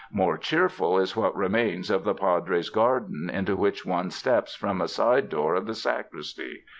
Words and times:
More 0.11 0.35
cheerful 0.35 0.97
is 0.97 1.15
what 1.15 1.35
remains 1.35 1.91
of 1.91 2.03
the 2.05 2.15
Padres' 2.15 2.71
garden 2.71 3.29
into 3.29 3.55
which 3.55 3.85
one 3.85 4.09
steps 4.09 4.55
from 4.55 4.81
a 4.81 4.87
side 4.87 5.29
door 5.29 5.53
of 5.53 5.67
the 5.67 5.75
sacristy. 5.75 6.63